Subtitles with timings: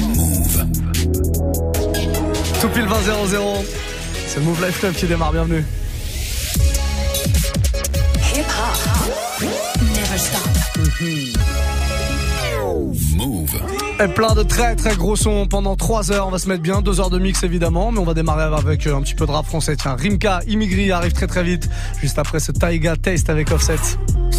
[0.00, 0.66] Move.
[2.60, 3.64] Tout pile 20 0
[4.26, 5.64] C'est le Move Life Club qui démarre, bienvenue.
[8.34, 9.42] Hip hop.
[9.80, 10.48] Never stop.
[13.16, 13.60] Move.
[14.00, 16.28] Et plein de très très gros sons pendant 3 heures.
[16.28, 18.86] On va se mettre bien, 2 heures de mix évidemment, mais on va démarrer avec
[18.86, 19.76] euh, un petit peu de rap français.
[19.76, 21.68] Tiens, Rimka, Immigri arrive très très vite,
[22.00, 23.78] juste après ce Taiga Taste avec Offset.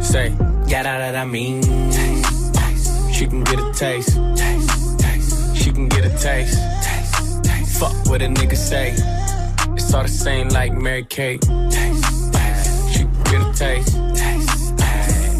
[0.00, 0.30] Say,
[0.66, 1.62] yeah, that, that I mean.
[3.12, 4.12] She can get a taste.
[5.56, 6.58] She can get a taste.
[7.78, 8.94] Fuck what a nigga say.
[9.74, 11.42] It's all the same like Mary Kate.
[11.44, 13.96] She can get a taste.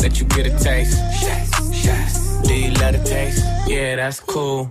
[0.02, 0.98] Let you get a taste.
[1.22, 2.42] Yes.
[2.46, 3.44] Do you love the taste?
[3.66, 4.70] Yeah, that's cool.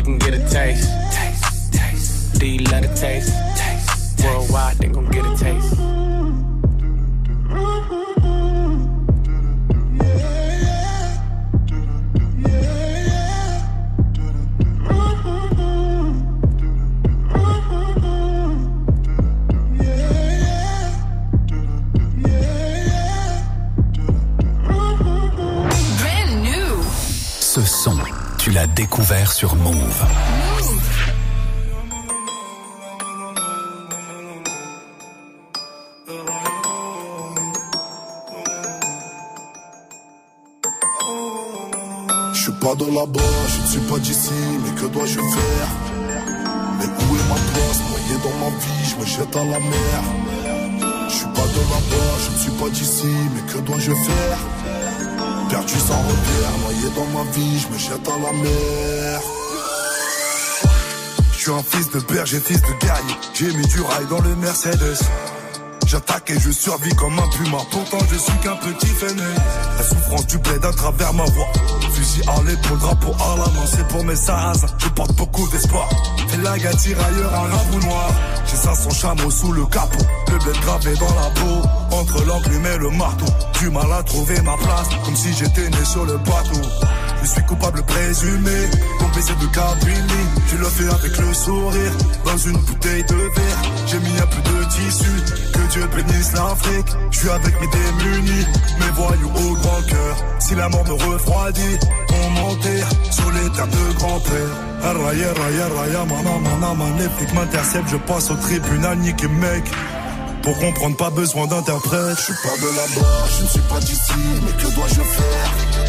[0.00, 0.06] Taste.
[0.06, 0.90] She can get a taste.
[1.12, 1.72] taste.
[1.72, 2.40] taste.
[2.40, 3.32] Do you love the taste?
[3.56, 4.24] taste.
[4.24, 5.76] Worldwide, they gon' get a taste.
[29.10, 30.04] Découvert sur Move.
[42.32, 44.30] Je suis pas dans la bas, je ne suis pas d'ici,
[44.62, 45.68] mais que dois-je faire?
[46.78, 47.80] Mais où est ma place?
[47.90, 50.02] Noyé dans ma vie, je me jette à la mer.
[51.08, 54.59] Je suis pas de là-bas, je ne suis pas d'ici, mais que dois-je faire?
[55.50, 59.20] Perdu sans repère, noyé dans ma vie, je me jette à la mer.
[61.32, 63.16] Je suis un fils de berger, fils de gagne.
[63.34, 65.00] J'ai mis du rail dans le Mercedes.
[65.86, 67.58] j'attaque et je survis comme un puma.
[67.70, 69.24] Pourtant, je suis qu'un petit fainéant.
[69.76, 71.50] La souffrance du bled à travers ma voix.
[71.92, 74.68] Fusil à l'épaule, drapeau à la main, c'est pour mes sarrasins.
[74.78, 75.88] Je porte beaucoup d'espoir.
[76.32, 78.10] Et la ailleurs un rabou noir.
[78.46, 80.04] J'ai ça son chameau sous le capot.
[80.30, 81.68] Le bled gravé dans la peau.
[81.96, 83.26] Entre l'enclume et le marteau.
[83.58, 84.88] Du mal à trouver ma place.
[85.04, 86.60] Comme si j'étais né sur le bateau.
[87.22, 88.70] Je suis coupable présumé,
[89.14, 90.06] baiser de cabine,
[90.46, 91.92] je le fais avec le sourire,
[92.24, 93.62] dans une bouteille de verre.
[93.86, 95.10] J'ai mis un peu de tissu,
[95.52, 96.88] que Dieu bénisse l'Afrique.
[97.10, 98.46] Je suis avec mes démunis,
[98.78, 100.16] mes voyous au grand cœur.
[100.38, 101.78] Si la mort me refroidit,
[102.10, 104.54] on m'enterre sur les terres de grand-père.
[104.82, 109.64] Raya, raya, raya, mana, mana, flics m'interceptent, je passe au tribunal, nique mec.
[110.42, 112.16] Pour comprendre, pas besoin d'interprète.
[112.16, 114.12] Je suis pas de là-bas, je ne suis pas d'ici,
[114.42, 115.79] mais que dois-je faire?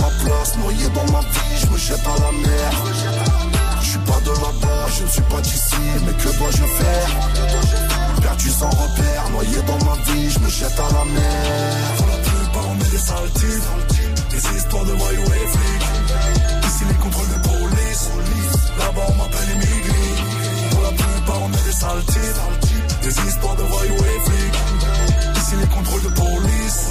[0.00, 2.70] Ma place Noyé dans ma vie, je me jette à la mer.
[3.82, 7.10] Je suis pas de là-bas, je ne suis pas d'ici, mais que dois-je faire?
[8.22, 11.96] Perdu sans repère, noyé dans ma vie, je me jette à la mer.
[11.96, 13.30] Pour la plupart, on est des sales
[14.30, 15.88] des histoires de voyous et flics.
[16.66, 18.10] Ici, les contrôles de police,
[18.78, 20.02] là-bas, on m'appelle immigré.
[20.70, 22.04] Pour la plupart, on est des sales
[23.02, 25.36] des histoires de voyous et flics.
[25.36, 26.90] Ici, les contrôles de police,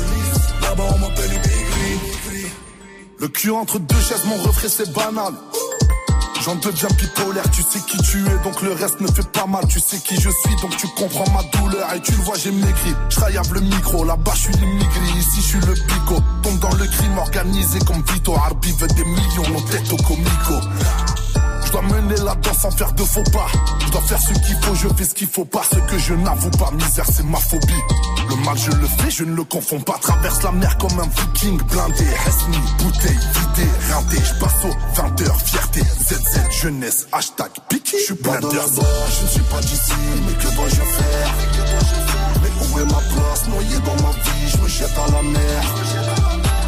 [0.61, 2.18] là-bas, on m'appelle immigré.
[3.19, 5.33] Le cul entre deux chaises, mon refrain c'est banal.
[6.41, 9.67] J'en deviens bipolaire, tu sais qui tu es, donc le reste me fait pas mal.
[9.67, 11.93] Tu sais qui je suis, donc tu comprends ma douleur.
[11.93, 12.95] Et tu le vois, j'ai maigri.
[13.09, 16.23] Je le micro, là-bas je suis l'immigré, ici je suis le pico.
[16.43, 18.33] Tombe dans le crime organisé comme Vito.
[18.35, 20.53] Arbi veut des millions, mon tête au comico.
[21.69, 23.45] Je dois mener la danse sans faire de faux pas.
[23.85, 25.61] Je dois faire ce qu'il faut, je fais ce qu'il faut pas.
[25.71, 27.83] Ce que je n'avoue pas, misère, c'est ma phobie.
[28.27, 29.99] Le mal, je le fais, je ne le confonds pas.
[30.01, 32.05] Traverse la mer comme un viking blindé.
[32.25, 34.17] Hesni, bouteille, vidé, rinté.
[34.17, 35.81] Je passe aux 20h, fierté.
[35.81, 37.99] ZZ, jeunesse, hashtag piqué.
[37.99, 39.93] Je suis plein de je ne suis pas d'ici,
[40.25, 41.33] mais que dois-je faire?
[42.41, 43.47] Mais où est ma place?
[43.47, 45.63] Noyé dans ma vie, je me jette à la mer.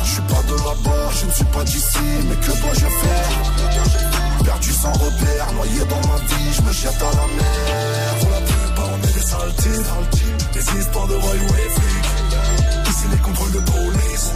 [0.04, 1.98] Je suis pas de là-bas, je ne suis pas d'ici,
[2.30, 4.11] mais que dois-je faire?
[4.44, 8.16] Perdu sans repère, noyé dans ma vie, je me jette à la mer.
[8.20, 12.90] Pour la plupart, on est des sales types, des histoires de et flics.
[12.90, 14.32] Ici, les contrôles de police,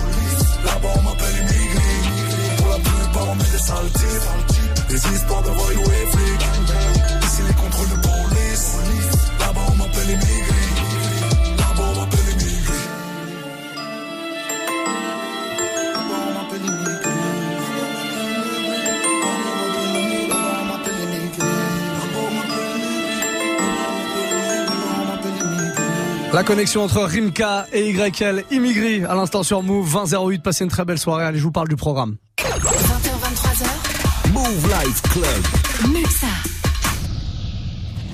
[0.64, 1.92] là-bas, on m'appelle immigré.
[2.58, 6.48] Pour la plupart, on est des sales types, des histoires de et flics.
[7.26, 8.05] Ici, les contrôles de police,
[26.36, 30.44] La connexion entre Rimka et YL Immigri à l'instant sur Move 2008.
[30.44, 31.24] Passez une très belle soirée.
[31.24, 32.18] Allez, je vous parle du programme.
[32.40, 34.34] 20h23h.
[34.34, 35.94] Move Life Club.
[35.94, 36.28] Muxa.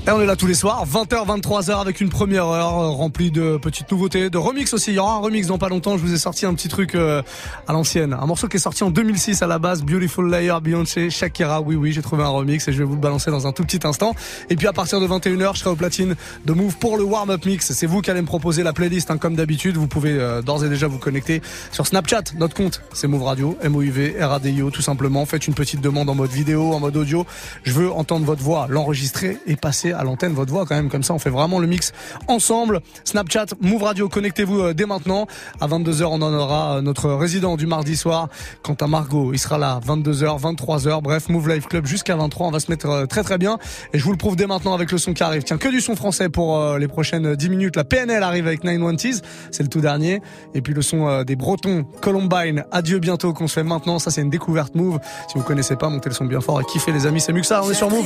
[0.08, 3.30] Et on est là tous les soirs, 20h, 23h avec une première heure euh, remplie
[3.30, 4.90] de petites nouveautés, de remix aussi.
[4.90, 5.96] Il y aura un remix dans pas longtemps.
[5.96, 7.22] Je vous ai sorti un petit truc euh,
[7.68, 8.18] à l'ancienne.
[8.20, 11.62] Un morceau qui est sorti en 2006 à la base, Beautiful Layer, Beyoncé, Shakira.
[11.62, 13.64] Oui, oui, j'ai trouvé un remix et je vais vous le balancer dans un tout
[13.64, 14.16] petit instant.
[14.50, 16.16] Et puis à partir de 21h, je serai au platine
[16.46, 17.72] de Move pour le warm-up mix.
[17.72, 19.78] C'est vous qui allez me proposer la playlist, hein, comme d'habitude.
[19.78, 22.24] Vous pouvez euh, d'ores et déjà vous connecter sur Snapchat.
[22.40, 25.28] Notre compte, c'est Move Radio, M-O-U-V, R-A-D-I-O, tout simplement.
[25.28, 27.28] Faites une petite demande en mode vidéo, en mode audio.
[27.62, 30.34] Je veux entendre votre voix, l'enregistrer et passer à l'antenne.
[30.34, 31.92] Votre voix quand même comme ça on fait vraiment le mix
[32.28, 32.82] ensemble.
[33.04, 35.28] Snapchat Move Radio connectez-vous euh, dès maintenant.
[35.60, 38.30] À 22h on en aura euh, notre résident du mardi soir.
[38.64, 42.52] Quant à Margot il sera là 22h 23h bref Move Live Club jusqu'à 23 on
[42.52, 43.58] va se mettre euh, très très bien.
[43.94, 45.44] Et je vous le prouve dès maintenant avec le son qui arrive.
[45.44, 47.76] Tiens que du son français pour les prochaines 10 minutes.
[47.76, 49.22] La PNL arrive avec 910
[49.52, 50.22] c'est le tout dernier.
[50.54, 54.00] Et puis le son des Bretons Columbine adieu bientôt qu'on se fait maintenant.
[54.00, 55.00] Ça c'est une découverte Move.
[55.28, 57.22] Si vous connaissez pas montez le son bien fort et kiffez les amis.
[57.22, 58.06] C'est mieux que ça on est sur Move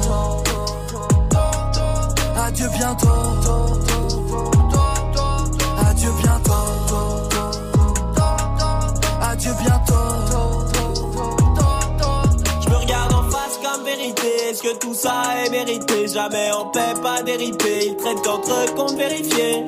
[2.81, 3.09] Adieu bientôt.
[5.87, 6.53] Adieu bientôt.
[9.21, 9.93] Adieu bientôt.
[12.59, 14.49] Je me regarde en face comme vérité.
[14.49, 16.07] Est-ce que tout ça est mérité?
[16.07, 17.89] Jamais en paix, pas dérivé.
[17.89, 19.63] Ils traitent qu'entre comptes vérifiés.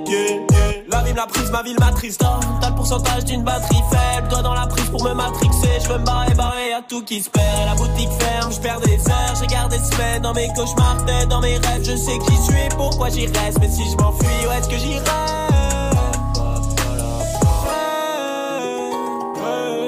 [0.94, 2.24] Va vivre la prise, ma ville m'attriste.
[2.62, 4.28] T'as le pourcentage d'une batterie faible.
[4.30, 5.80] Toi dans la prise pour me matrixer.
[5.82, 7.48] Je veux me barrer, barrer, y'a tout qui se perd.
[7.64, 9.34] Et la boutique ferme, je perds des heures.
[9.40, 11.84] J'ai gardé semaines dans mes cauchemars, tête dans mes rêves.
[11.84, 13.58] Je sais qui je suis, pourquoi j'y reste.
[13.60, 15.02] Mais si je m'enfuis, où est-ce que j'irai?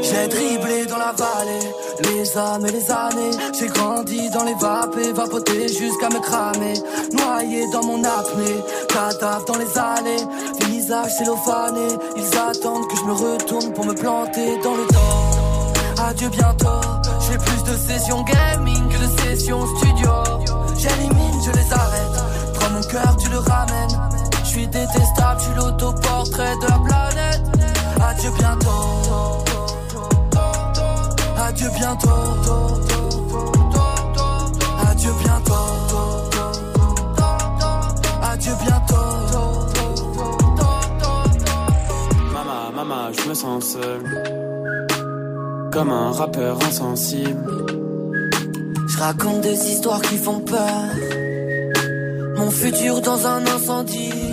[0.01, 1.71] J'ai dribblé dans la vallée,
[2.03, 3.37] les âmes et les années.
[3.59, 6.73] J'ai grandi dans les vapes vapoté jusqu'à me cramer.
[7.11, 10.23] Noyé dans mon apnée, cadavre dans les allées
[10.85, 11.87] visage cellophané.
[12.15, 16.03] Ils attendent que je me retourne pour me planter dans le dos.
[16.03, 16.81] Adieu bientôt,
[17.27, 20.11] j'ai plus de sessions gaming que de sessions studio.
[20.77, 22.53] J'élimine, je les arrête.
[22.53, 23.99] Prends mon cœur, tu le ramènes.
[24.43, 27.41] Je suis détestable, je suis l'autoportrait de la planète.
[28.01, 29.43] Adieu bientôt.
[31.37, 33.54] Adieu bientôt.
[43.17, 44.01] Je me sens seul.
[45.71, 47.65] Comme un rappeur insensible.
[48.87, 50.85] Je raconte des histoires qui font peur.
[52.37, 54.24] Mon futur dans un incendie.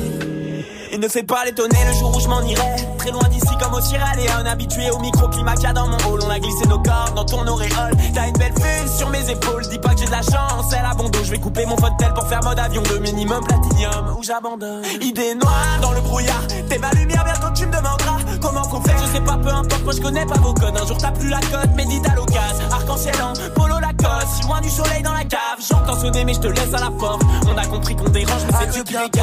[0.94, 2.76] Il ne fait pas l'étonner le jour où je m'en irai.
[2.98, 4.12] Très loin d'ici comme au Sierra.
[4.46, 6.20] Habitué au microclimat qu'il y a dans mon hall.
[6.22, 7.96] On a glissé nos corps dans ton auréole.
[8.14, 9.66] T'as une belle vue sur mes épaules.
[9.70, 11.24] Dis pas que j'ai de la chance, elle a bon dos.
[11.24, 14.14] Je vais couper mon tel pour faire mode avion de minimum platinium.
[14.18, 14.82] Où j'abandonne?
[15.00, 16.46] Idée noire dans le brouillard.
[16.68, 18.98] T'es ma lumière, bientôt tu me demanderas comment faut faire.
[18.98, 20.76] Je sais pas, peu importe, moi je connais pas vos codes.
[20.76, 22.66] Un jour t'as plus la cote, médite à l'occasion.
[22.70, 24.28] Arc-en-ciel en polo Lacoste.
[24.36, 25.40] Si loin du soleil dans la cave.
[25.66, 27.22] J'entends sonner, mais je te laisse à la porte.
[27.46, 29.22] On a compris qu'on dérange, mais c'est Dieu qui gâche.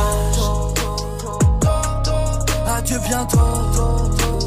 [2.69, 4.38] Adieu bientôt.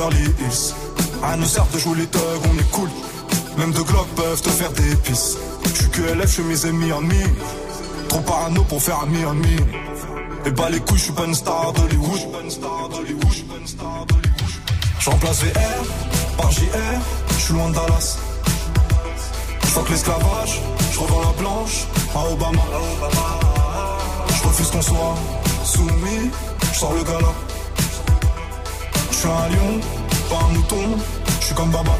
[0.00, 0.74] Beverly Hills.
[1.22, 2.88] À nous sert de jouer les thugs, on est cool.
[3.58, 5.36] Même deux glocks peuvent te faire des pisses.
[5.64, 7.22] Je suis que LF, ennemis en demi.
[8.08, 9.56] Trop parano pour faire ami en demi.
[10.46, 12.20] Et bah les couilles, je suis pas une star d'Hollywood.
[15.00, 15.84] J'emplace VR
[16.38, 16.60] par JR,
[17.28, 18.18] je suis loin de Dallas.
[19.62, 22.62] Je que l'esclavage, je revends la blanche à Obama.
[24.28, 25.16] Je refuse qu'on soit
[25.64, 26.30] soumis,
[26.72, 27.34] je sors le gala.
[29.20, 29.80] Suis un lion,
[30.30, 30.98] pas un mouton,
[31.40, 31.92] je suis comme Baba.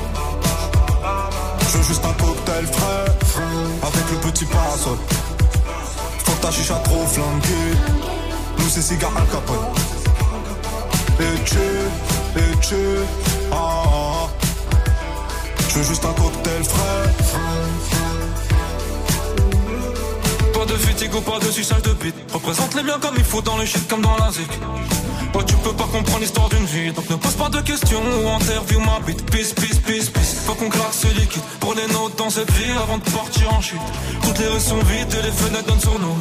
[1.60, 3.42] Je veux juste un cocktail frais,
[3.82, 4.96] avec le petit parasol.
[6.24, 7.76] Faut que ta chicha trop flanquée,
[8.56, 9.58] nous c'est cigare Al Capone.
[11.20, 11.58] Et tu,
[12.38, 12.76] et tu,
[13.52, 14.28] ah, ah, ah.
[15.68, 17.14] Je veux juste un cocktail frais.
[20.54, 22.14] Pas de fatigue ou pas de suçage de bite.
[22.32, 24.50] Représente les miens comme il faut dans le shit comme dans la zik.
[25.46, 28.80] Tu peux pas comprendre l'histoire d'une vie, donc ne pose pas de questions ou interview
[28.80, 29.24] ma bite.
[29.30, 30.34] Peace, peace, peace, peace.
[30.46, 33.60] Faut qu'on claque ce liquide pour les notes dans cette vie avant de partir en
[33.60, 33.80] chute.
[34.22, 36.16] Toutes les rues sont vides et les fenêtres donnent sur nous.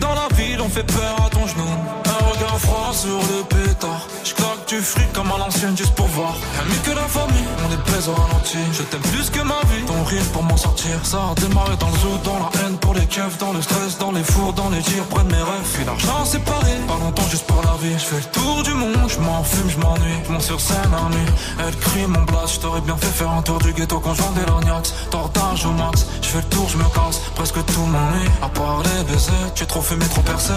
[0.00, 1.64] Dans la ville, on fait peur à ton genou.
[2.04, 4.06] Un regard froid sur le pétard.
[4.24, 6.34] J'claque du fric comme à l'ancienne juste pour voir.
[6.68, 8.58] Mieux que la famille, on est au ralenti.
[8.72, 9.84] Je t'aime plus que ma vie.
[9.86, 12.94] Ton rire pour m'en sortir, ça a démarré dans le zoo, dans la haine pour
[12.94, 15.68] les keufs, dans le stress, dans les fours, dans les tirs, près mes rêves.
[15.74, 17.94] Puis l'argent séparé, pas longtemps juste pour la vie.
[17.94, 20.20] Je fais le tour du monde, je m'en fume, je m'ennuie.
[20.28, 22.54] Monte sur scène nuit, elle crie mon blast.
[22.54, 24.94] Je t'aurais bien fait faire un tour du ghetto quand je vendais l'orniax.
[25.10, 27.20] Tortage au max, je fais le tour, je me casse.
[27.34, 29.52] Presque tout m'ennuie, à part les baisers.
[29.54, 30.52] Tu es trop fumé, trop percé.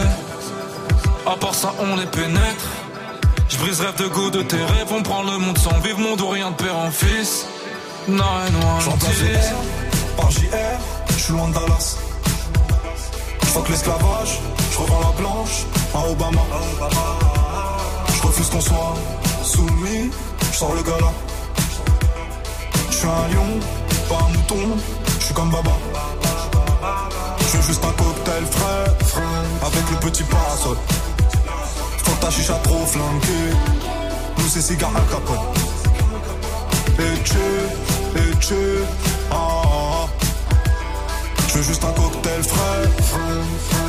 [1.25, 2.65] À part ça, on les pénètre.
[3.50, 6.22] Je brise rêve de goût de tes rêves, on prend le monde sans vivre, monde
[6.22, 7.46] ou rien de père en fils.
[8.08, 10.48] J'entends VR par JR,
[11.10, 11.98] je suis loin de Dallas.
[13.65, 14.39] que l'esclavage,
[14.72, 16.41] je revends la planche à Obama.
[18.30, 18.96] Refuse qu'on soit
[19.44, 20.12] soumis,
[20.52, 21.12] je sors le gala.
[22.92, 23.60] Je suis un lion,
[24.08, 24.78] pas un mouton,
[25.20, 25.72] je suis comme Baba.
[27.40, 29.24] Je veux juste un cocktail frais,
[29.66, 30.78] avec le petit parasol.
[32.04, 33.50] Faut ta chicha trop flanquée,
[34.38, 35.58] nous c'est cigare à capote.
[37.00, 38.84] Et tu, et tu,
[39.32, 40.08] ah, ah.
[41.48, 43.40] Je veux juste un cocktail frais.
[43.80, 43.88] Never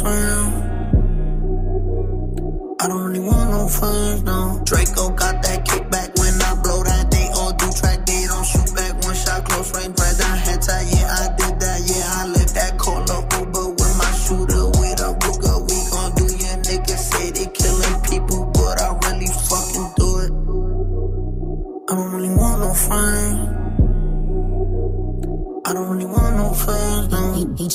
[0.00, 0.54] friends.
[2.80, 4.62] I don't really want no friends, no.
[4.64, 5.59] Draco got that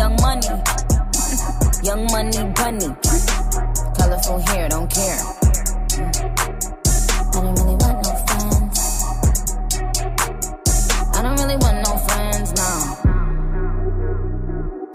[0.00, 0.48] Young money,
[1.82, 2.88] young money bunny.
[3.98, 5.20] Colorful hair, don't care.
[7.28, 8.76] I don't really want no friends.
[11.14, 12.70] I don't really want no friends, no.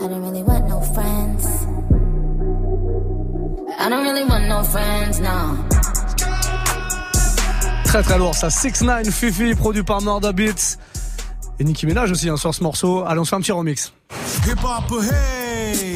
[0.02, 1.46] I don't really want no friends.
[3.78, 5.56] I don't really want no friends, no.
[7.86, 8.50] Très très lourd ça.
[8.50, 10.80] 6 9 Fifi, produit par Murda Beats.
[11.60, 13.04] Et Nicki Minaj aussi hein, sur ce morceau.
[13.06, 13.94] Allez, on se fait un petit remix.
[14.46, 15.96] Hip hop, hey!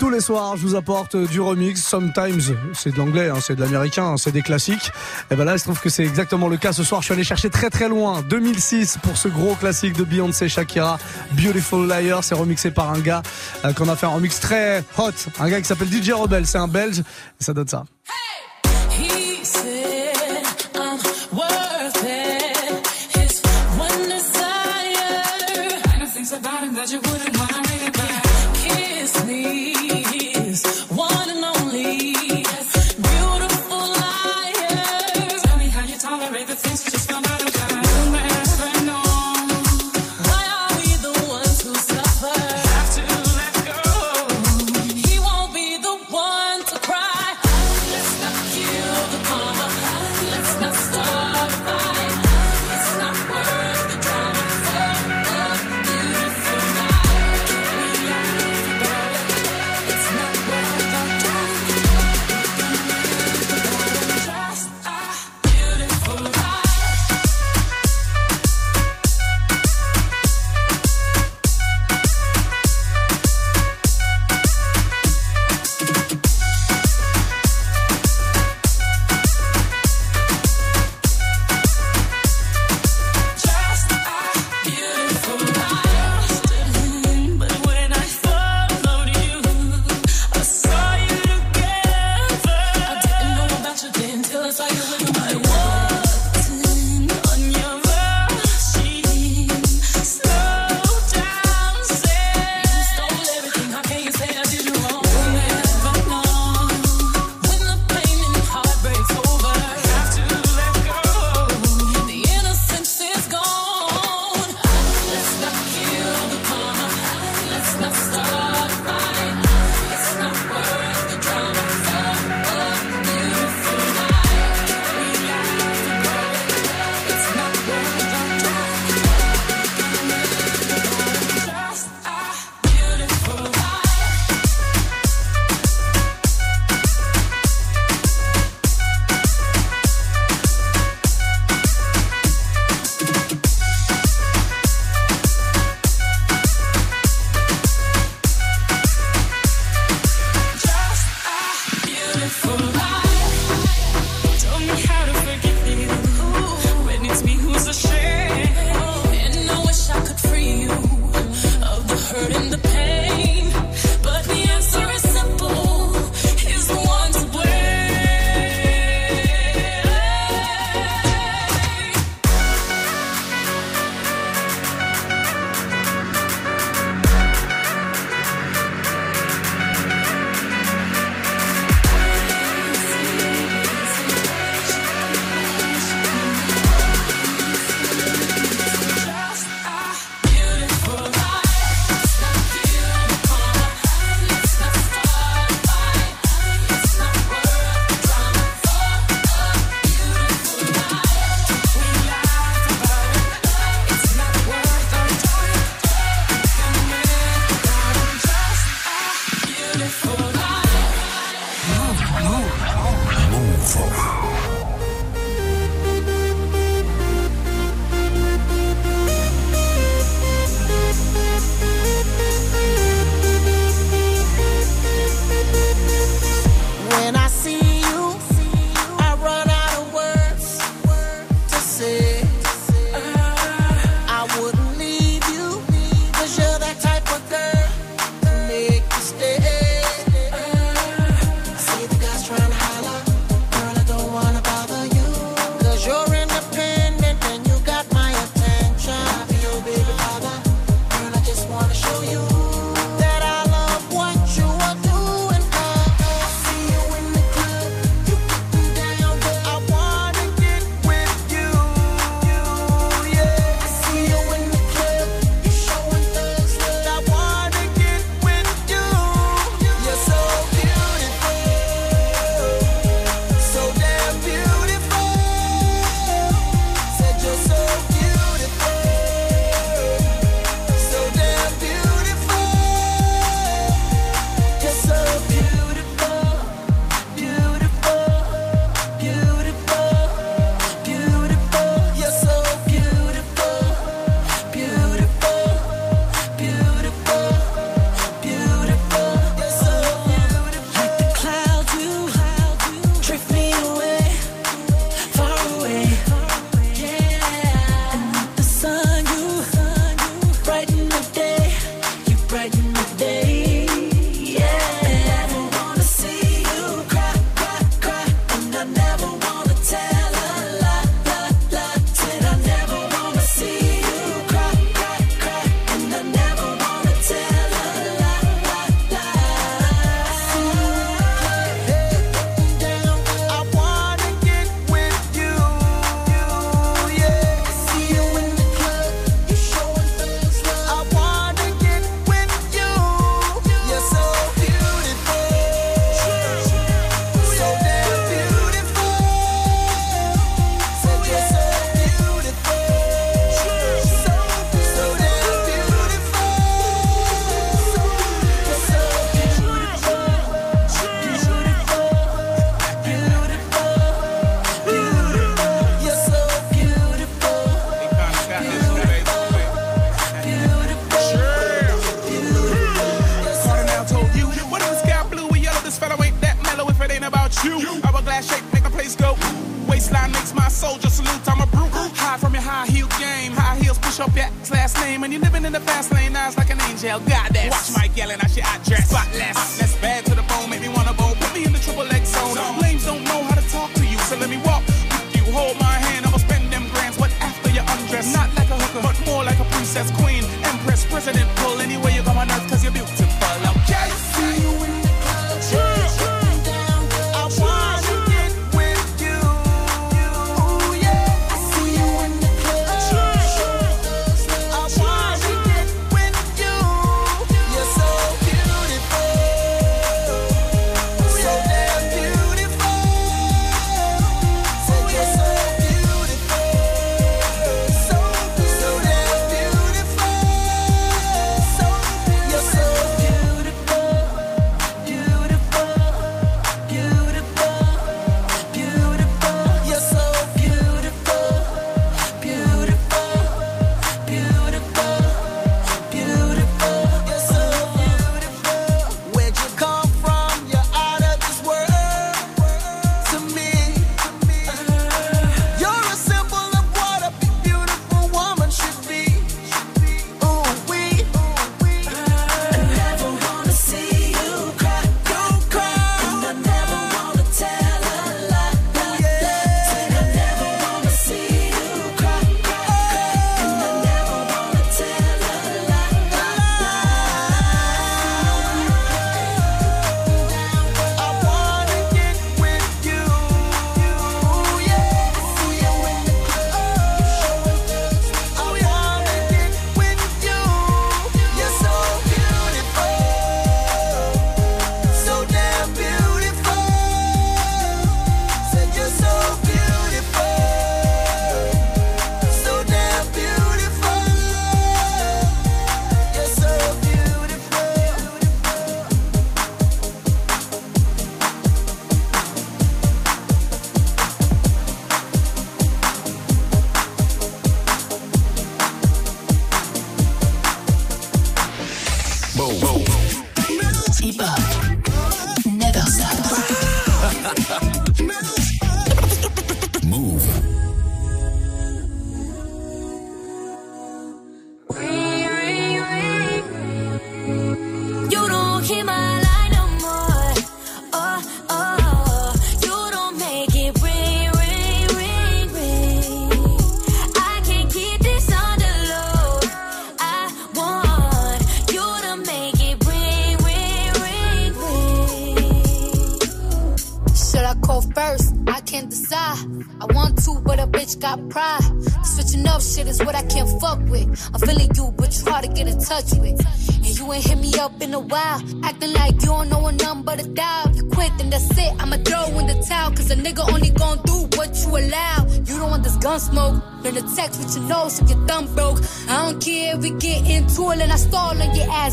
[0.00, 1.82] Tous les soirs, je vous apporte du remix.
[1.82, 2.40] Sometimes,
[2.72, 4.92] c'est de l'anglais, hein, c'est de l'américain, hein, c'est des classiques.
[5.30, 7.00] Et ben là, il se trouve que c'est exactement le cas ce soir.
[7.00, 8.22] Je suis allé chercher très très loin.
[8.22, 10.98] 2006 pour ce gros classique de Beyoncé Shakira,
[11.32, 12.22] Beautiful Liar.
[12.22, 13.22] C'est remixé par un gars
[13.64, 15.10] euh, qu'on a fait un remix très hot.
[15.40, 16.46] Un gars qui s'appelle DJ Rebel.
[16.46, 17.00] C'est un Belge.
[17.00, 17.84] Et ça donne ça.
[18.06, 18.27] He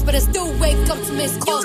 [0.03, 1.64] but I still wake up to miss calls.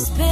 [0.00, 0.29] spend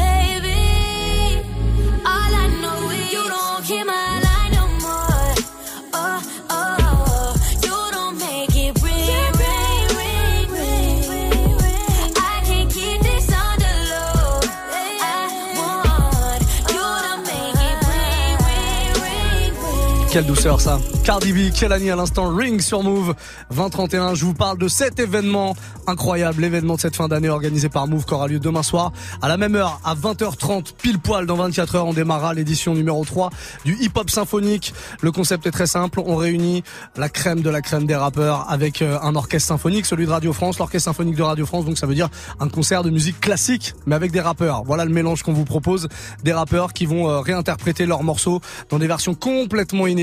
[20.10, 20.78] Quelle douceur ça.
[21.04, 23.14] Cardi B, Kelani à l'instant, Ring sur Move
[23.50, 24.14] 2031.
[24.14, 25.54] Je vous parle de cet événement
[25.86, 29.28] incroyable, l'événement de cette fin d'année organisé par Move qui aura lieu demain soir à
[29.28, 33.30] la même heure à 20h30 pile poil dans 24 heures on démarrera l'édition numéro 3
[33.66, 34.72] du hip-hop symphonique.
[35.02, 36.62] Le concept est très simple, on réunit
[36.96, 40.32] la crème de la crème des rappeurs avec euh, un orchestre symphonique, celui de Radio
[40.32, 42.08] France, l'orchestre symphonique de Radio France, donc ça veut dire
[42.40, 44.62] un concert de musique classique mais avec des rappeurs.
[44.64, 45.88] Voilà le mélange qu'on vous propose,
[46.22, 48.40] des rappeurs qui vont euh, réinterpréter leurs morceaux
[48.70, 49.97] dans des versions complètement inédites.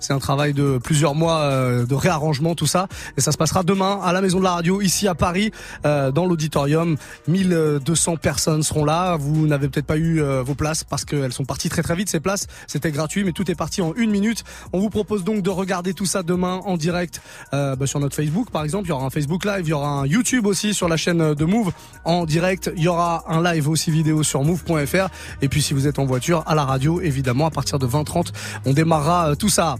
[0.00, 2.88] C'est un travail de plusieurs mois euh, de réarrangement, tout ça.
[3.16, 5.50] Et ça se passera demain à la Maison de la Radio, ici à Paris,
[5.84, 6.96] euh, dans l'auditorium.
[7.28, 9.16] 1200 personnes seront là.
[9.16, 12.08] Vous n'avez peut-être pas eu euh, vos places parce qu'elles sont parties très très vite,
[12.08, 12.46] ces places.
[12.66, 14.44] C'était gratuit, mais tout est parti en une minute.
[14.72, 17.20] On vous propose donc de regarder tout ça demain en direct
[17.52, 18.86] bah, sur notre Facebook, par exemple.
[18.86, 21.34] Il y aura un Facebook Live, il y aura un YouTube aussi sur la chaîne
[21.34, 21.72] de Move
[22.04, 22.70] en direct.
[22.76, 25.08] Il y aura un live aussi vidéo sur move.fr.
[25.40, 28.28] Et puis si vous êtes en voiture, à la radio, évidemment, à partir de 20h30,
[28.64, 29.76] on démarrera euh, tout ça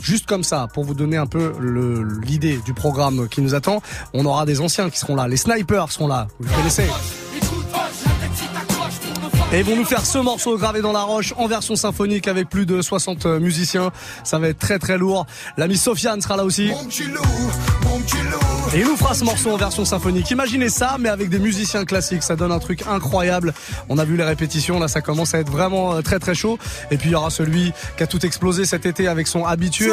[0.00, 1.52] juste comme ça, pour vous donner un peu
[2.26, 3.80] l'idée du programme qui nous attend,
[4.12, 6.88] on aura des anciens qui seront là, les snipers seront là, vous les connaissez.
[9.52, 12.48] Et ils vont nous faire ce morceau gravé dans la roche en version symphonique avec
[12.48, 13.92] plus de 60 musiciens.
[14.24, 15.26] Ça va être très très lourd.
[15.58, 16.70] L'ami Sofiane sera là aussi.
[18.74, 20.30] Et il nous fera ce morceau en version symphonique.
[20.30, 22.22] Imaginez ça, mais avec des musiciens classiques.
[22.22, 23.52] Ça donne un truc incroyable.
[23.90, 24.80] On a vu les répétitions.
[24.80, 26.58] Là, ça commence à être vraiment euh, très très chaud.
[26.90, 29.90] Et puis il y aura celui qui a tout explosé cet été avec son habitué.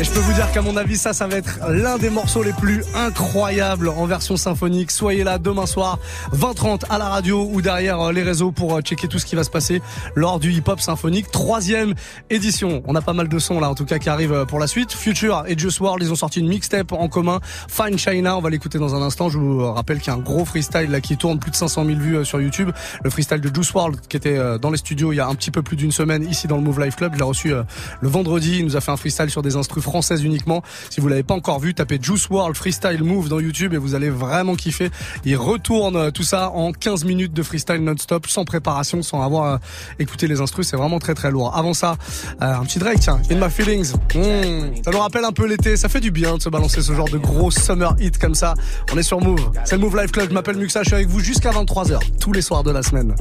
[0.00, 2.42] Et je peux vous dire qu'à mon avis, ça, ça va être l'un des morceaux
[2.42, 4.90] les plus incroyables en version symphonique.
[4.90, 5.98] Soyez là demain soir,
[6.34, 9.36] 20h30 à la radio ou derrière euh, les réseaux pour euh, checker tout ce qui
[9.36, 9.82] va se passer
[10.14, 11.30] lors du hip-hop symphonique.
[11.30, 11.94] Troisième
[12.30, 12.82] édition.
[12.86, 14.66] On a pas mal de sons là, en tout cas, qui arrivent euh, pour la
[14.66, 14.92] suite.
[14.92, 17.40] Future et Just World, ils ont sorti une mixtape en commun.
[17.68, 19.28] Fine China, on va l'écouter dans un instant.
[19.28, 21.84] Je vous rappelle qu'il y a un gros freestyle là qui tourne plus de 500
[21.84, 22.70] 000 vues sur YouTube.
[23.04, 25.50] Le freestyle de Juice World qui était dans les studios il y a un petit
[25.50, 27.12] peu plus d'une semaine ici dans le Move Life Club.
[27.12, 28.58] Je l'ai reçu le vendredi.
[28.58, 30.62] Il nous a fait un freestyle sur des instrus françaises uniquement.
[30.88, 33.94] Si vous l'avez pas encore vu, tapez Juice World Freestyle Move dans YouTube et vous
[33.94, 34.90] allez vraiment kiffer.
[35.26, 39.44] Il retourne euh, tout ça en 15 minutes de freestyle non-stop, sans préparation, sans avoir
[39.44, 39.58] euh,
[39.98, 40.66] écouté les instrus.
[40.66, 41.54] C'est vraiment très très lourd.
[41.54, 41.96] Avant ça,
[42.40, 43.92] euh, un petit Drake, tiens, In My Feelings.
[44.14, 44.82] Mmh.
[44.82, 45.76] Ça nous rappelle un peu l'été.
[45.76, 48.54] Ça fait du bien de se balancer ce genre de gros summer hit comme ça.
[48.94, 49.50] On est sur Move.
[49.64, 50.30] C'est le Move Life Club.
[50.30, 50.84] Je m'appelle Muxa.
[50.84, 53.14] Je suis avec vous jusqu'à 23h tous les soirs de la semaine.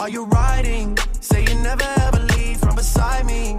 [0.00, 0.96] Are you riding?
[1.20, 3.58] Say you never ever leave from beside me.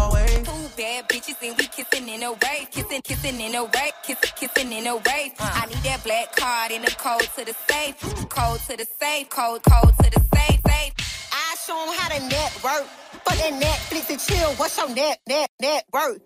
[1.83, 5.31] kissing in a wave, kissing, kissing in a wave, kissing, kissing in a wave.
[5.39, 9.29] I need that black card in the code to the safe, code to the safe,
[9.29, 10.93] code, code to the safe, safe.
[11.31, 12.85] I show 'em how to network.
[13.25, 14.51] Fuck that Netflix and chill.
[14.55, 16.23] What's your net, net, net worth?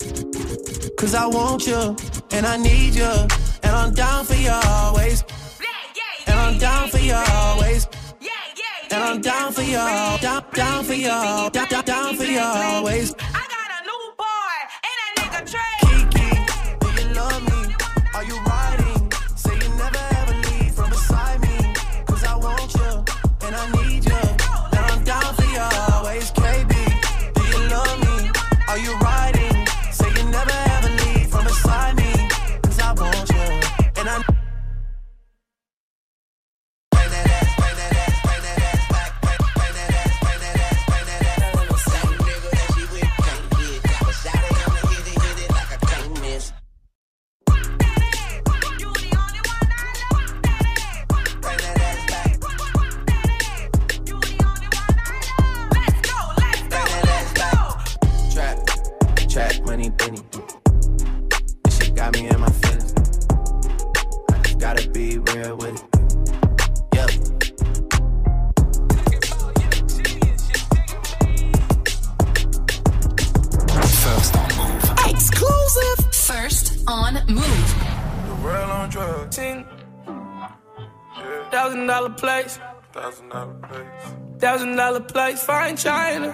[0.98, 1.96] Cause I want you,
[2.32, 3.14] and I need you,
[3.64, 5.24] and I'm down for you always.
[6.28, 7.88] And I'm down for you always.
[8.92, 9.78] And I'm down for you,
[10.22, 13.14] down, down for you, down, down, down for you always.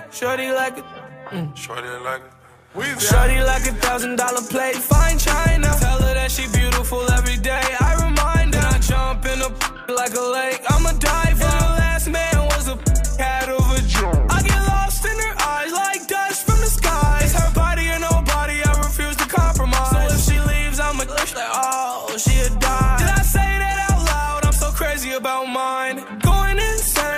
[0.10, 0.14] China.
[0.14, 0.86] Shorty like it.
[1.32, 1.56] Mm.
[1.56, 3.02] Shorty like it.
[3.02, 5.68] Shorty like a thousand dollar plate, fine china.
[5.80, 7.62] Tell her that she beautiful every day.
[7.80, 9.49] I remind her, I jump in a
[9.93, 10.62] like a lake.
[10.70, 11.43] I'm a diver.
[11.43, 12.78] And the last man was a
[13.18, 14.26] cat of a Joe.
[14.30, 17.34] I get lost in her eyes like dust from the skies.
[17.34, 19.89] Her body and nobody, I refuse to compromise.
[19.91, 22.97] So if she leaves, I'm a like, oh, she'll die.
[22.99, 24.45] Did I say that out loud?
[24.45, 25.97] I'm so crazy about mine.
[26.24, 27.11] Going insane.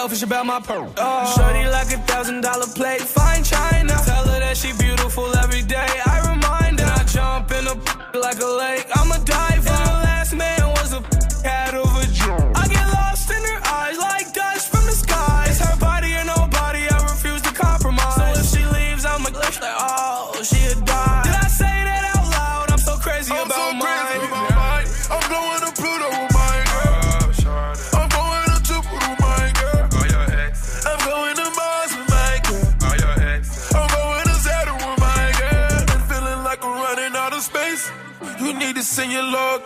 [0.00, 0.90] Selfish about my pearl.
[0.96, 1.34] Oh.
[1.36, 3.92] Shorty like a thousand dollar plate, fine china.
[4.06, 5.92] Tell her that she beautiful every day.
[6.14, 7.74] I remind her, I jump in a
[8.26, 8.86] like a lake.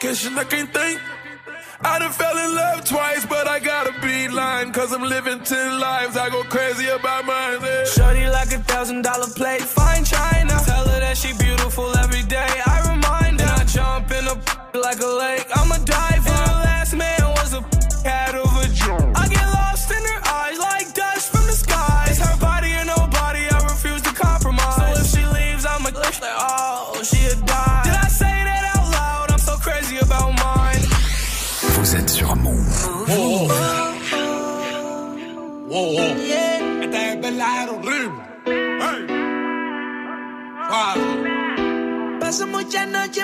[0.05, 1.01] Location, I can't think.
[1.81, 4.73] I done fell in love twice, but I gotta be lying.
[4.73, 6.17] Cause I'm living ten lives.
[6.17, 7.59] I go crazy about mine.
[7.63, 7.85] yeah.
[7.85, 10.24] Shorty like a thousand dollar plate, fine china.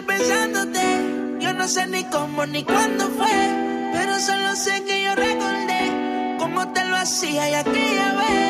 [0.03, 1.39] Pensándote.
[1.41, 3.91] Yo no sé ni cómo ni cuándo fue.
[3.93, 8.50] Pero solo sé que yo recordé cómo te lo hacía y aquella vez.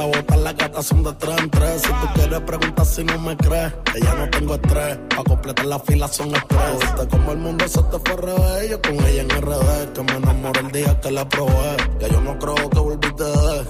[0.00, 1.82] bota, las gatas son de tres en tres.
[1.82, 4.98] Si tú quieres preguntar si no me crees, que ya no tengo estrés.
[5.14, 6.78] Pa' completar la fila son estrés.
[6.80, 8.70] Viste como el mundo se te fue revés.
[8.70, 11.76] Yo con ella en RD, que me enamoré el día que la probé.
[12.00, 13.64] Ya yo no creo que volviste de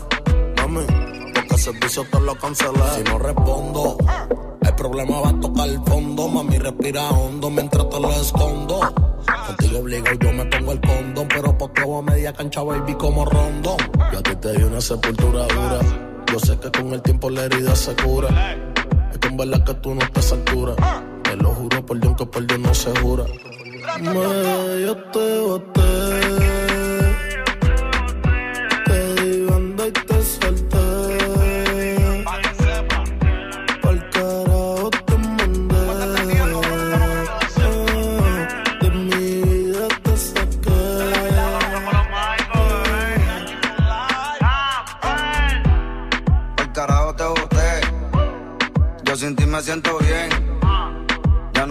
[0.57, 0.85] Mami,
[1.35, 2.83] porque el servicio te lo cancelé.
[2.97, 3.97] Si no respondo,
[4.61, 6.29] el problema va a tocar el fondo.
[6.29, 8.81] Mami, respira hondo mientras te lo escondo.
[9.47, 11.29] Contigo obligo, yo me pongo el condón.
[11.29, 13.77] Pero posteo a media cancha, baby, como rondón.
[14.13, 16.02] Yo a ti te di una sepultura dura.
[16.33, 18.57] Yo sé que con el tiempo la herida se cura.
[19.13, 20.75] Es que en verdad que tú no estás a altura.
[21.23, 23.25] Te lo juro por Dios que por Dios no se jura.
[24.01, 26.42] Me, yo te boté.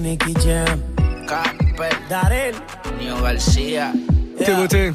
[0.00, 0.82] Nicky, Nicky, Jam.
[1.26, 1.90] Camper.
[2.08, 2.54] Darel.
[3.00, 3.92] Nio Garcia.
[4.38, 4.92] T'es beauté.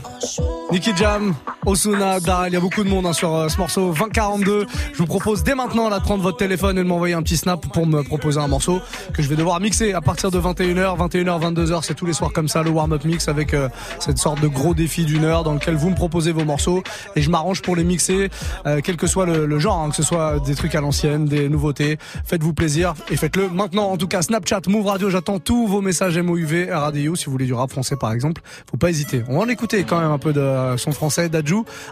[0.71, 1.35] Nicky Jam,
[1.65, 4.65] Osuna, il y a beaucoup de monde hein, sur euh, ce morceau 2042.
[4.91, 7.37] Je vous propose dès maintenant là de prendre votre téléphone et de m'envoyer un petit
[7.37, 8.81] snap pour me proposer un morceau
[9.13, 12.33] que je vais devoir mixer à partir de 21h, 21h, 22h, c'est tous les soirs
[12.33, 15.53] comme ça le warm-up mix avec euh, cette sorte de gros défi d'une heure dans
[15.53, 16.83] lequel vous me proposez vos morceaux
[17.15, 18.29] et je m'arrange pour les mixer
[18.65, 21.25] euh, quel que soit le, le genre, hein, que ce soit des trucs à l'ancienne,
[21.25, 21.97] des nouveautés.
[22.25, 23.89] Faites-vous plaisir et faites-le maintenant.
[23.89, 27.45] En tout cas, Snapchat, Move Radio, j'attends tous vos messages MOUV, Radio si vous voulez
[27.45, 28.41] du rap français par exemple.
[28.69, 29.23] Faut pas hésiter.
[29.29, 31.29] On va en écouter quand même un peu de son français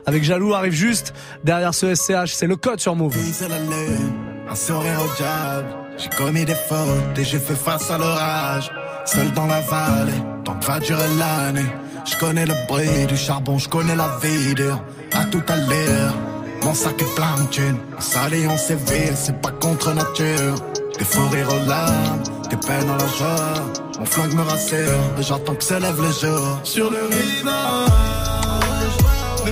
[0.05, 2.33] avec Jaloux arrive juste derrière ce SCH.
[2.33, 3.15] C'est le code sur Move.
[3.33, 4.13] c'est la lune,
[4.49, 5.67] un sourire au diable.
[5.97, 8.71] J'ai commis des fautes et j'ai fait face à l'orage.
[9.05, 11.69] Seul dans la vallée, tant que va durer l'année.
[12.05, 14.81] Je connais le bruit du charbon, je connais la vie dure.
[15.13, 16.15] À tout à l'heure,
[16.63, 17.77] mon sac est plein de thunes.
[17.97, 20.55] On s'allie, on séville, c'est pas contre nature.
[20.97, 23.53] Des faux rires aux larmes, des peines dans la joie.
[23.99, 26.59] Mon flingue me rassure, et j'attends que s'élève le jour.
[26.63, 28.40] Sur le rivage,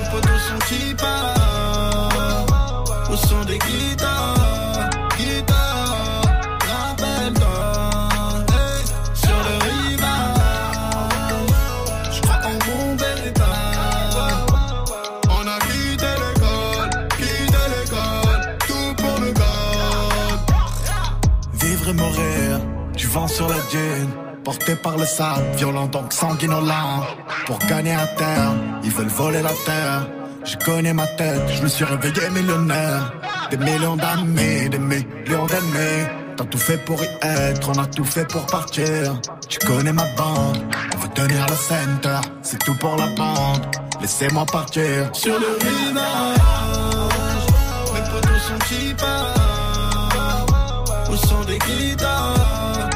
[0.00, 0.94] mes potos sont qui
[3.12, 4.88] au son des guitares,
[5.18, 6.22] guitares,
[6.70, 7.82] rappelle-toi,
[9.14, 10.96] sur le rivage,
[12.12, 13.44] je crois en mon bel état.
[15.28, 20.42] On a quitté l'école, quitté l'école, tout pour le code.
[21.54, 22.60] Vivre et mourir,
[22.96, 24.29] du vent sur la dune.
[24.44, 27.06] Porté par le sable, violent donc sanguinolent.
[27.46, 30.06] Pour gagner à terre, ils veulent voler la terre.
[30.44, 33.12] Je connais ma tête, je me suis réveillé millionnaire.
[33.50, 36.06] Des millions d'amis, des millions d'ennemis.
[36.36, 39.20] T'as tout fait pour y être, on a tout fait pour partir.
[39.48, 40.58] Tu connais ma bande,
[40.94, 42.20] on veut tenir le center.
[42.42, 43.66] C'est tout pour la bande,
[44.00, 45.10] laissez-moi partir.
[45.12, 46.38] Sur le rivage,
[47.92, 48.94] mes potos sont qui
[51.12, 52.89] Au son des guitares,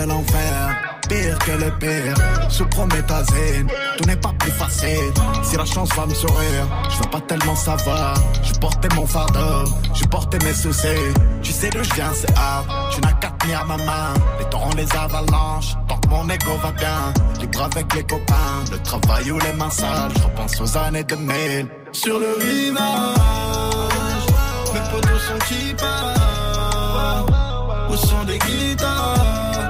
[0.00, 2.14] que l'enfer, pire que le pire.
[2.48, 3.66] Sous prométhazine,
[3.98, 5.12] tout n'est pas plus facile.
[5.42, 8.14] Si la chance va me sourire, je veux pas tellement savoir.
[8.42, 11.12] Je portais mon fardeau, je portais mes soucis.
[11.42, 12.66] Tu sais d'où je viens, c'est hard.
[12.92, 14.14] Tu n'as qu'à tenir ma main.
[14.38, 17.12] Les torrents, les avalanches, tant que mon ego va bien.
[17.40, 20.12] Libre avec les copains, le travail ou les mains sales.
[20.16, 21.66] Je repense aux années 2000.
[21.92, 22.76] Sur le rivage,
[24.72, 26.20] mes potos sont qui partent
[27.90, 29.69] Au son des guitares,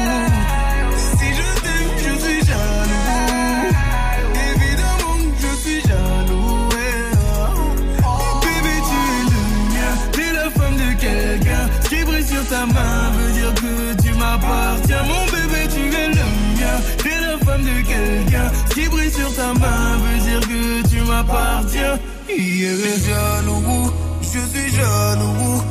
[17.83, 18.51] Quelqu'un.
[18.73, 21.99] Qui brille sur ta main veut dire que tu m'appartiens.
[22.29, 22.75] Yeah.
[22.75, 25.61] Je suis jaloux, je suis jaloux.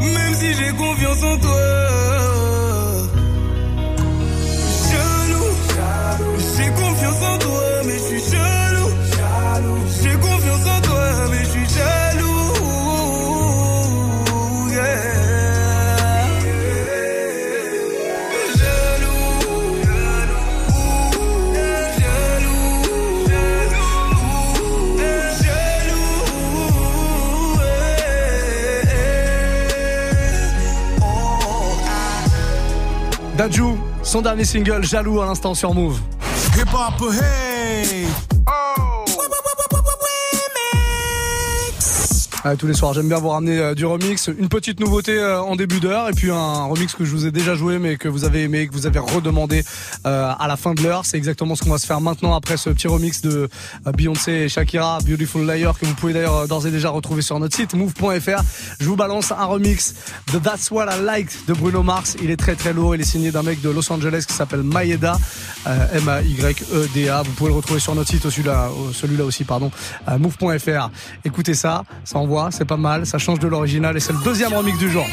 [0.00, 1.63] Même si j'ai confiance en toi.
[34.02, 36.00] Son dernier single, Jaloux à l'instant sur Move.
[42.44, 44.28] Ouais, tous les soirs, j'aime bien vous ramener euh, du remix.
[44.38, 47.30] Une petite nouveauté euh, en début d'heure et puis un remix que je vous ai
[47.30, 49.64] déjà joué mais que vous avez aimé, que vous avez redemandé
[50.06, 51.06] euh, à la fin de l'heure.
[51.06, 53.48] C'est exactement ce qu'on va se faire maintenant après ce petit remix de
[53.86, 57.22] euh, Beyoncé et Shakira, Beautiful Liar, que vous pouvez d'ailleurs euh, d'ores et déjà retrouver
[57.22, 58.42] sur notre site move.fr.
[58.78, 59.94] Je vous balance un remix
[60.32, 62.16] de That's What I Liked de Bruno Mars.
[62.22, 62.94] Il est très très lourd.
[62.94, 65.16] Il est signé d'un mec de Los Angeles qui s'appelle Maeda,
[65.66, 67.22] euh, M-A-Y-E-D-A.
[67.22, 69.70] Vous pouvez le retrouver sur notre site, celui-là, celui-là aussi, pardon,
[70.08, 70.90] euh, move.fr.
[71.24, 74.52] Écoutez ça, ça envoie, c'est pas mal, ça change de l'original et c'est le deuxième
[74.52, 75.06] remix du jour.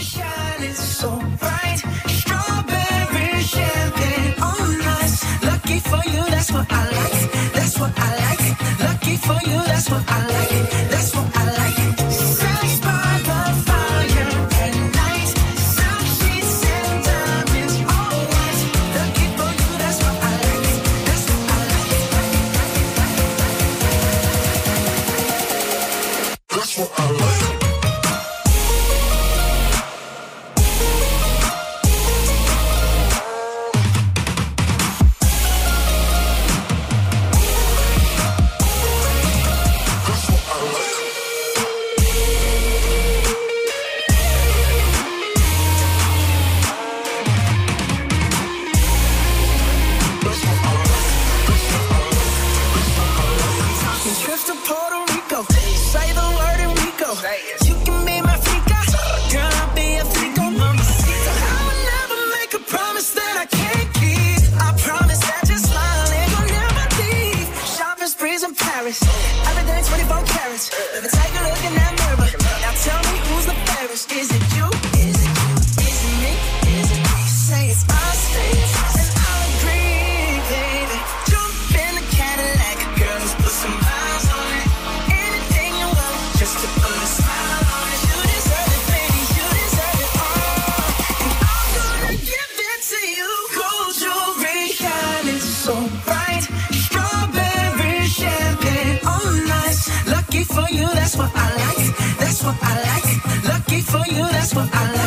[104.70, 105.01] a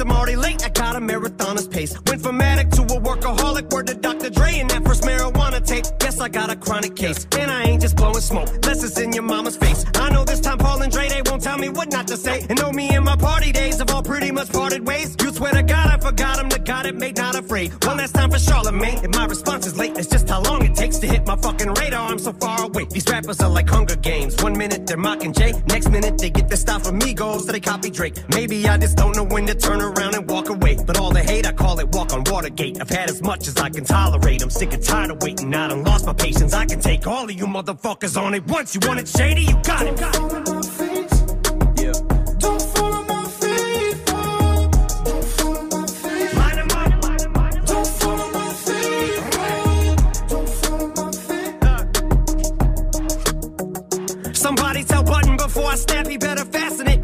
[0.00, 0.64] I'm already late.
[0.64, 1.94] I got a marathoner's pace.
[2.06, 4.30] Went from addict to a workaholic, word to Dr.
[4.30, 5.84] Dre and that first marijuana tape.
[5.98, 7.26] Guess I got a chronic case.
[7.38, 9.84] And I ain't just blowing smoke, less it's in your mama's face.
[9.94, 12.46] I know this time Paul and Dre, they won't tell me what not to say.
[12.48, 15.16] And know me and my party days have all pretty much parted ways.
[15.20, 17.72] You swear to God I forgot him, the God it made not afraid.
[17.84, 19.04] One last time for Charlemagne.
[19.04, 21.74] If my response is late, it's just how long it takes to hit my fucking
[21.74, 22.10] radar.
[22.10, 22.86] I'm so far away.
[22.86, 24.39] These rappers are like Hunger Games.
[24.60, 27.88] Minute they're mocking Jay, next minute they get their style from Migos, so they copy
[27.88, 28.14] Drake.
[28.28, 30.76] Maybe I just don't know when to turn around and walk away.
[30.86, 32.78] But all the hate, I call it walk on Watergate.
[32.78, 34.42] I've had as much as I can tolerate.
[34.42, 35.54] I'm sick and tired of waiting.
[35.54, 36.52] I done lost my patience.
[36.52, 38.74] I can take all of you motherfuckers on it once.
[38.74, 39.44] You want it shady?
[39.44, 39.98] You got it.
[39.98, 40.99] Yeah.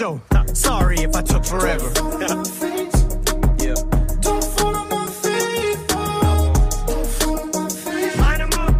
[0.00, 0.18] show.
[0.54, 1.90] Sorry if I took forever.
[2.20, 3.74] Yeah.
[8.22, 8.74] Line 'em up.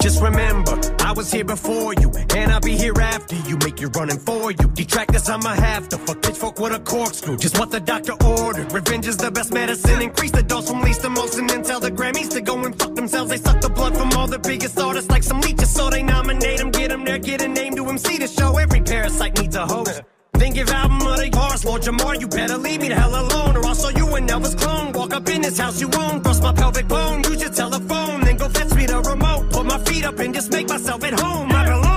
[0.00, 3.56] Just remember, I was here before you, and I'll be here after you.
[3.58, 4.68] Make you running for you.
[4.74, 7.36] Detractors, I'ma have to fuck pitchfork with a corkscrew.
[7.36, 8.72] Just what the doctor ordered.
[8.72, 10.02] Revenge is the best medicine.
[10.02, 12.78] Increase the dose from least to most, and then tell the Grammys to go and
[12.78, 13.30] fuck themselves.
[13.30, 16.58] They suck the blood from all the biggest artists like some leeches, so they nominate
[16.58, 18.56] them, get them there, get a name to MC to show.
[18.56, 20.02] Every parasite needs a host.
[20.34, 23.56] Then give album of the bars, Lord Jamar, you better leave me the hell alone,
[23.56, 24.92] or I'll show you an Elvis clone.
[24.92, 28.36] Walk up in this house you own, cross my pelvic bone, use your telephone, then
[28.36, 29.50] go fetch me the remote.
[29.50, 31.50] Put my feet up and just make myself at home.
[31.50, 31.87] I belong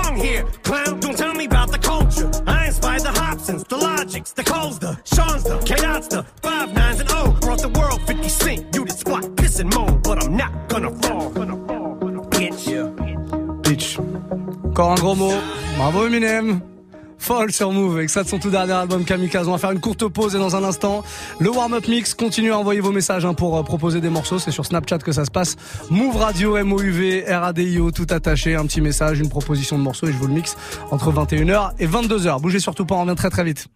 [0.62, 1.00] clown.
[1.00, 2.30] Don't tell me about the culture.
[2.46, 7.00] I inspired the Hobsons, the Logics, the Coles, the Sean's, the K-Dots, the Five Nines
[7.00, 7.36] and O.
[7.40, 8.74] Brought the world 50 cent.
[8.74, 11.30] You did squat, piss and moan, but I'm not gonna fall.
[12.30, 12.66] Bitch.
[13.62, 13.98] Bitch.
[14.64, 15.34] Encore un gros mot.
[15.76, 16.71] Bravo Eminem.
[17.48, 19.48] Sur Move, extrait de son tout dernier album Kamikaze.
[19.48, 21.02] On va faire une courte pause et dans un instant,
[21.38, 22.12] le warm-up mix.
[22.12, 24.38] Continuez à envoyer vos messages hein, pour euh, proposer des morceaux.
[24.38, 25.56] C'est sur Snapchat que ça se passe.
[25.88, 28.54] Move Radio, M-O-U-V, R-A-D-I-O, tout attaché.
[28.54, 30.56] Un petit message, une proposition de morceau et je vous le mixe
[30.90, 32.38] entre 21h et 22h.
[32.40, 33.66] Bougez surtout pas, on revient très très vite.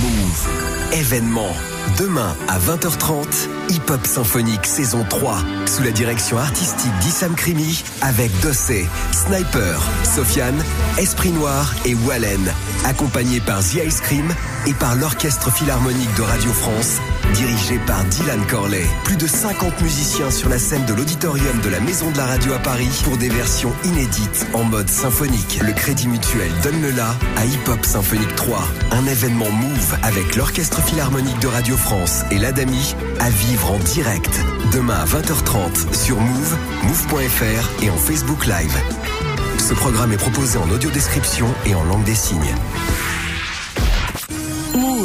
[0.00, 0.48] Move.
[0.92, 1.52] Événement.
[1.98, 8.30] Demain à 20h30, Hip Hop Symphonique saison 3, sous la direction artistique d'Issam Krimi, avec
[8.40, 10.62] Dossé, Sniper, Sofiane,
[10.98, 12.52] Esprit Noir et Wallen,
[12.84, 14.28] accompagné par The Ice Cream
[14.66, 17.00] et par l'Orchestre Philharmonique de Radio France,
[17.34, 18.84] dirigé par Dylan Corley.
[19.04, 22.52] Plus de 50 musiciens sur la scène de l'auditorium de la Maison de la Radio
[22.52, 25.60] à Paris pour des versions inédites en mode symphonique.
[25.64, 30.36] Le Crédit Mutuel donne le la à Hip Hop Symphonique 3, un événement Move avec
[30.36, 34.40] l'Orchestre Philharmonique de Radio France et l'Adami à vivre en direct.
[34.72, 39.19] Demain à 20h30 sur Move, move.fr et en Facebook Live.
[39.60, 42.54] Ce programme est proposé en audio description et en langue des signes.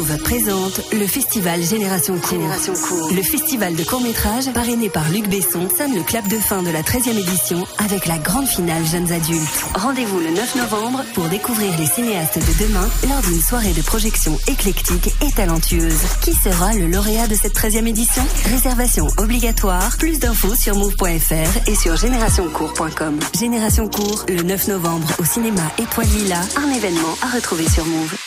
[0.08, 3.10] Move présente le festival Génération Court.
[3.14, 6.82] Le festival de court-métrage parrainé par Luc Besson sonne le clap de fin de la
[6.82, 9.64] 13e édition avec la grande finale Jeunes Adultes.
[9.74, 14.38] Rendez-vous le 9 novembre pour découvrir les cinéastes de demain lors d'une soirée de projection
[14.48, 16.02] éclectique et talentueuse.
[16.22, 18.24] Qui sera le lauréat de cette 13e édition?
[18.50, 19.96] Réservation obligatoire.
[19.98, 23.18] Plus d'infos sur move.fr et sur générationcourt.com.
[23.38, 28.25] Génération Court le 9 novembre au cinéma Étoile Lila, un événement à retrouver sur Move.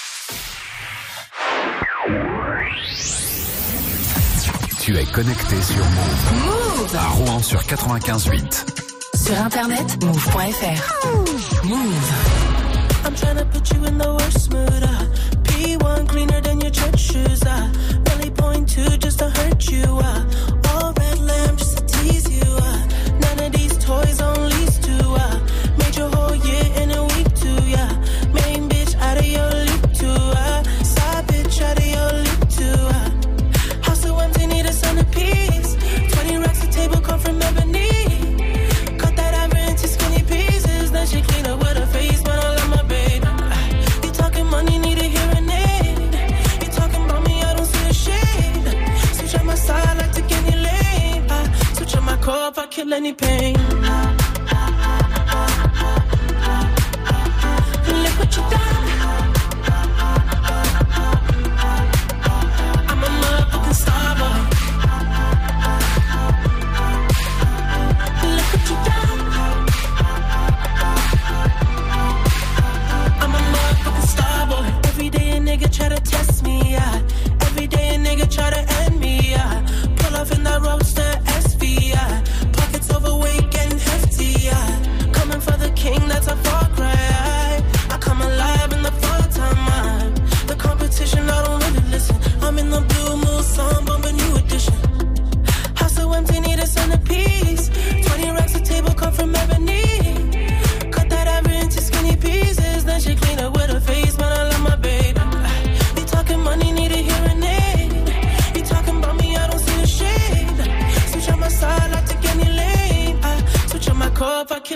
[4.89, 6.79] Tu es connecté sur Move.
[6.79, 6.95] Move.
[6.95, 8.65] À Rouen sur 95.8.
[9.23, 11.05] Sur internet, move.fr.
[11.63, 11.77] Move.
[13.05, 14.81] I'm tryna put you in the worst mood.
[14.81, 15.05] Uh.
[15.43, 17.43] P1 cleaner than your church shoes.
[17.43, 17.69] Uh.
[18.09, 19.83] Really point two just to hurt you.
[19.83, 20.59] Uh.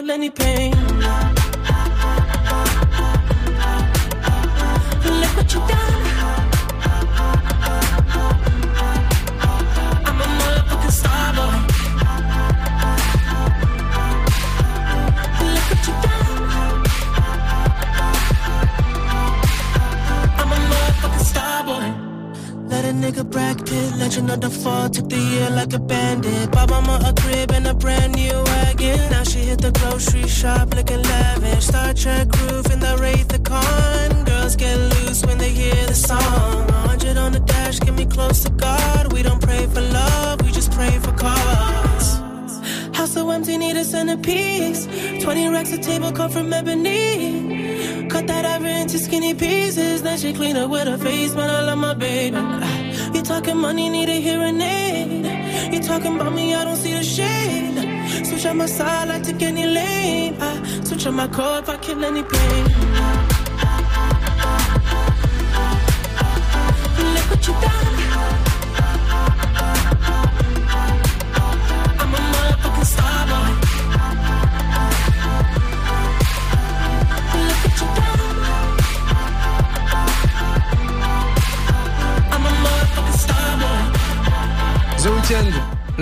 [0.04, 0.72] Kill any pain.
[5.06, 6.04] Look what you done.
[10.06, 11.56] I'm a motherfucking star boy.
[15.54, 16.32] Look what you done.
[20.40, 21.88] I'm a motherfucking star boy.
[22.70, 26.52] Let a nigga Brad Pitt, legend of the fall, took the year like a bandit.
[26.52, 28.13] Bought mama a crib and a brand
[29.64, 31.68] the grocery shop looking lavish.
[31.68, 34.26] Star Trek roof in the Wraith the Con.
[34.26, 36.68] Girls get loose when they hear the song.
[36.68, 39.14] 100 on the dash, get me close to God.
[39.14, 42.08] We don't pray for love, we just pray for cause.
[42.98, 44.86] House so empty, need a centerpiece.
[45.24, 48.10] 20 racks a table come from ebony.
[48.10, 50.04] Cut that ever into skinny pieces.
[50.04, 52.38] Then she clean up with her face, but I love my baby.
[53.16, 55.74] You talking money, need a hearing aid.
[55.74, 57.63] You talking about me, I don't see the shade.
[58.44, 60.36] Switch my side, I take any lane.
[60.42, 61.28] I switch on my
[61.60, 62.73] if I kill any pain.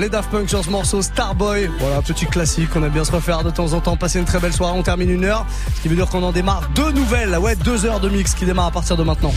[0.01, 1.69] Les Daft Punk sur ce morceau Starboy.
[1.77, 2.69] Voilà, petit classique.
[2.75, 3.95] On aime bien se refaire de temps en temps.
[3.97, 4.75] Passer une très belle soirée.
[4.75, 5.45] On termine une heure.
[5.75, 7.37] Ce qui veut dire qu'on en démarre deux nouvelles.
[7.37, 9.29] Ouais, deux heures de mix qui démarrent à partir de maintenant.